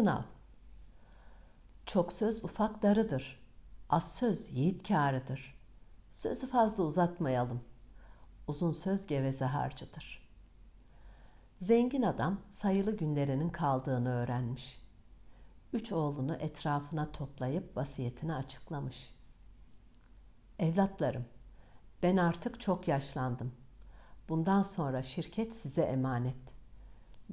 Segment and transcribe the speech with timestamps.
[0.00, 0.22] sınav.
[1.86, 3.40] Çok söz ufak darıdır.
[3.90, 5.58] Az söz yiğit kârıdır.
[6.10, 7.60] Sözü fazla uzatmayalım.
[8.46, 10.28] Uzun söz geveze harcıdır.
[11.58, 14.82] Zengin adam sayılı günlerinin kaldığını öğrenmiş.
[15.72, 19.14] Üç oğlunu etrafına toplayıp vasiyetini açıklamış.
[20.58, 21.24] Evlatlarım,
[22.02, 23.52] ben artık çok yaşlandım.
[24.28, 26.59] Bundan sonra şirket size emanet.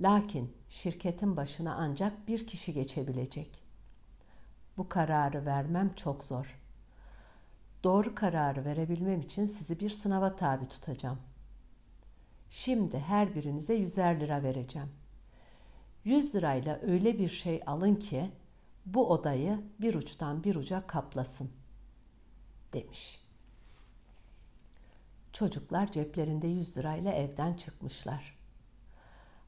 [0.01, 3.63] Lakin şirketin başına ancak bir kişi geçebilecek.
[4.77, 6.59] Bu kararı vermem çok zor.
[7.83, 11.19] Doğru kararı verebilmem için sizi bir sınava tabi tutacağım.
[12.49, 14.89] Şimdi her birinize yüzer lira vereceğim.
[16.03, 18.31] Yüz lirayla öyle bir şey alın ki
[18.85, 21.51] bu odayı bir uçtan bir uca kaplasın
[22.73, 23.21] demiş.
[25.33, 28.36] Çocuklar ceplerinde yüz lirayla evden çıkmışlar.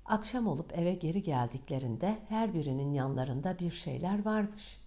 [0.10, 4.78] Akşam olup eve geri geldiklerinde her birinin yanlarında bir şeyler varmış.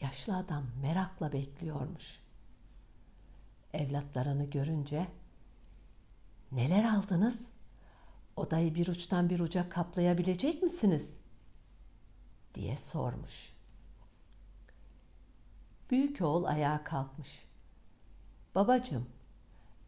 [0.00, 2.20] Yaşlı adam merakla bekliyormuş.
[3.72, 5.08] Evlatlarını görünce
[6.52, 7.52] "Neler aldınız?
[8.36, 11.20] Odayı bir uçtan bir uca kaplayabilecek misiniz?"
[12.54, 13.52] diye sormuş.
[15.90, 17.44] Büyük oğul ayağa kalkmış.
[18.54, 19.06] Babacığım,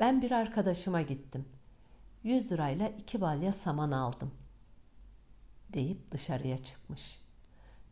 [0.00, 1.48] ben bir arkadaşıma gittim.
[2.22, 4.30] Yüz lirayla iki balya saman aldım.
[5.72, 7.20] Deyip dışarıya çıkmış.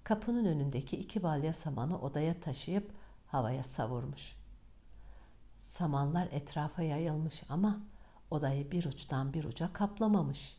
[0.04, 2.92] Kapının önündeki iki balya samanı odaya taşıyıp
[3.26, 4.36] havaya savurmuş.
[5.58, 7.80] Samanlar etrafa yayılmış ama
[8.30, 10.56] odayı bir uçtan bir uca kaplamamış.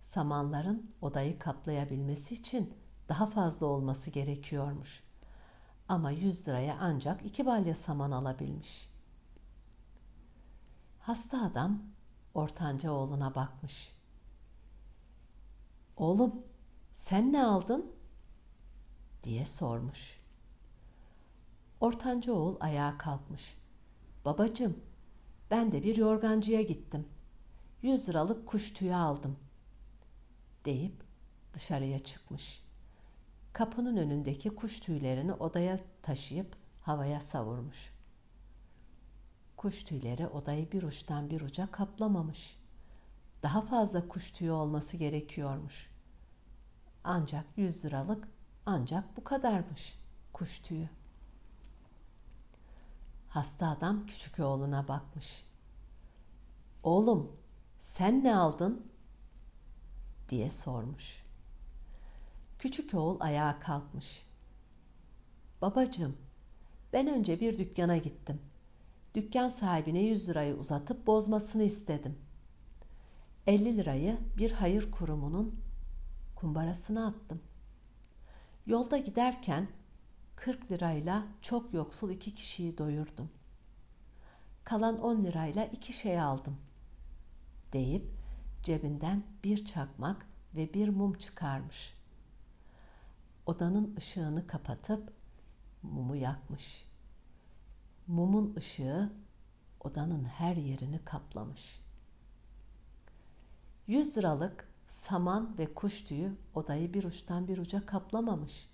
[0.00, 2.74] Samanların odayı kaplayabilmesi için
[3.08, 5.02] daha fazla olması gerekiyormuş.
[5.88, 8.90] Ama yüz liraya ancak iki balya saman alabilmiş.
[11.00, 11.82] Hasta adam
[12.38, 13.92] ortanca oğluna bakmış.
[15.96, 16.42] Oğlum
[16.92, 17.92] sen ne aldın?
[19.22, 20.18] diye sormuş.
[21.80, 23.58] Ortanca oğul ayağa kalkmış.
[24.24, 24.76] Babacım
[25.50, 27.08] ben de bir yorgancıya gittim.
[27.82, 29.36] Yüz liralık kuş tüyü aldım
[30.64, 31.02] deyip
[31.52, 32.62] dışarıya çıkmış.
[33.52, 37.97] Kapının önündeki kuş tüylerini odaya taşıyıp havaya savurmuş.
[39.58, 42.56] Kuş tüyleri odayı bir uçtan bir uca kaplamamış.
[43.42, 45.90] Daha fazla kuş tüyü olması gerekiyormuş.
[47.04, 48.28] Ancak yüz liralık
[48.66, 49.98] ancak bu kadarmış
[50.32, 50.88] kuş tüyü.
[53.28, 55.44] Hasta adam küçük oğluna bakmış.
[56.82, 57.36] Oğlum
[57.78, 58.86] sen ne aldın?
[60.28, 61.22] diye sormuş.
[62.58, 64.26] Küçük oğul ayağa kalkmış.
[65.62, 66.16] Babacığım,
[66.92, 68.40] ben önce bir dükkana gittim.
[69.18, 72.18] Dükkan sahibine yüz lirayı uzatıp bozmasını istedim.
[73.46, 75.60] Elli lirayı bir hayır kurumunun
[76.36, 77.42] kumbarasına attım.
[78.66, 79.68] Yolda giderken
[80.36, 83.30] 40 lirayla çok yoksul iki kişiyi doyurdum.
[84.64, 86.56] Kalan 10 lirayla iki şey aldım.
[87.72, 88.04] Deyip
[88.62, 91.94] cebinden bir çakmak ve bir mum çıkarmış.
[93.46, 95.12] Odanın ışığını kapatıp
[95.82, 96.87] mumu yakmış.
[98.08, 99.12] Mumun ışığı
[99.80, 101.80] odanın her yerini kaplamış.
[103.86, 108.68] Yüz liralık saman ve kuş tüyü odayı bir uçtan bir uca kaplamamış.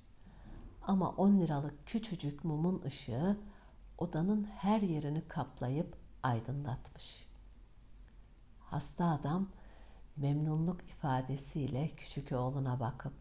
[0.82, 3.36] Ama on liralık küçücük mumun ışığı
[3.98, 7.26] odanın her yerini kaplayıp aydınlatmış.
[8.60, 9.48] Hasta adam
[10.16, 13.14] memnunluk ifadesiyle küçük oğluna bakıp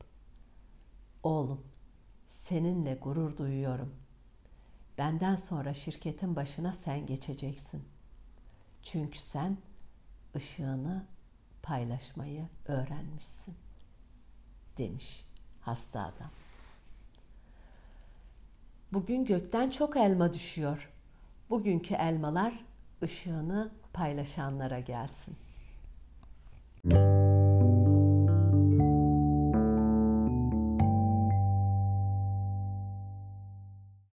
[1.23, 1.61] Oğlum,
[2.25, 4.02] seninle gurur duyuyorum.
[4.97, 7.83] Benden sonra şirketin başına sen geçeceksin.
[8.83, 9.57] Çünkü sen
[10.35, 11.05] ışığını
[11.63, 13.55] paylaşmayı öğrenmişsin."
[14.77, 15.25] demiş
[15.61, 16.29] hasta adam.
[18.93, 20.89] Bugün gökten çok elma düşüyor.
[21.49, 22.65] Bugünkü elmalar
[23.03, 25.35] ışığını paylaşanlara gelsin.